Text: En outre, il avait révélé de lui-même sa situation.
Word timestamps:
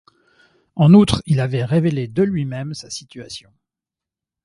En 0.75 0.95
outre, 0.95 1.21
il 1.27 1.39
avait 1.39 1.63
révélé 1.63 2.07
de 2.07 2.23
lui-même 2.23 2.73
sa 2.73 2.89
situation. 2.89 3.51